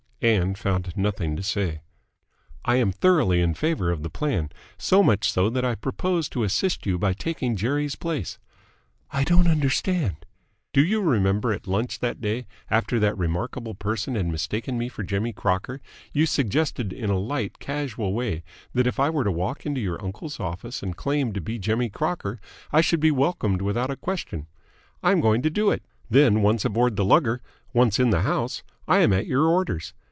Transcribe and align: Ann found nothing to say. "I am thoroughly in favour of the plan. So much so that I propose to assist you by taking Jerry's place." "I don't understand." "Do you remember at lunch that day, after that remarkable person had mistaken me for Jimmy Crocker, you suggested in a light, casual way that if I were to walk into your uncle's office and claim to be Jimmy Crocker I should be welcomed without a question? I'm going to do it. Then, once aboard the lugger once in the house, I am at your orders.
Ann 0.23 0.53
found 0.53 0.95
nothing 0.95 1.35
to 1.35 1.41
say. 1.41 1.81
"I 2.63 2.75
am 2.75 2.91
thoroughly 2.91 3.41
in 3.41 3.55
favour 3.55 3.89
of 3.89 4.03
the 4.03 4.09
plan. 4.11 4.51
So 4.77 5.01
much 5.01 5.31
so 5.31 5.49
that 5.49 5.65
I 5.65 5.73
propose 5.73 6.29
to 6.29 6.43
assist 6.43 6.85
you 6.85 6.99
by 6.99 7.13
taking 7.13 7.55
Jerry's 7.55 7.95
place." 7.95 8.37
"I 9.09 9.23
don't 9.23 9.47
understand." 9.47 10.17
"Do 10.73 10.85
you 10.85 11.01
remember 11.01 11.51
at 11.51 11.65
lunch 11.65 11.97
that 12.01 12.21
day, 12.21 12.45
after 12.69 12.99
that 12.99 13.17
remarkable 13.17 13.73
person 13.73 14.13
had 14.13 14.27
mistaken 14.27 14.77
me 14.77 14.89
for 14.89 15.01
Jimmy 15.01 15.33
Crocker, 15.33 15.81
you 16.13 16.27
suggested 16.27 16.93
in 16.93 17.09
a 17.09 17.17
light, 17.17 17.57
casual 17.57 18.13
way 18.13 18.43
that 18.75 18.85
if 18.85 18.99
I 18.99 19.09
were 19.09 19.23
to 19.23 19.31
walk 19.31 19.65
into 19.65 19.81
your 19.81 19.99
uncle's 20.05 20.39
office 20.39 20.83
and 20.83 20.95
claim 20.95 21.33
to 21.33 21.41
be 21.41 21.57
Jimmy 21.57 21.89
Crocker 21.89 22.39
I 22.71 22.81
should 22.81 22.99
be 22.99 23.09
welcomed 23.09 23.63
without 23.63 23.89
a 23.89 23.95
question? 23.95 24.45
I'm 25.01 25.19
going 25.19 25.41
to 25.41 25.49
do 25.49 25.71
it. 25.71 25.81
Then, 26.11 26.43
once 26.43 26.63
aboard 26.63 26.95
the 26.95 27.03
lugger 27.05 27.41
once 27.73 27.99
in 27.99 28.11
the 28.11 28.21
house, 28.21 28.61
I 28.87 28.99
am 28.99 29.13
at 29.13 29.25
your 29.25 29.47
orders. 29.47 29.95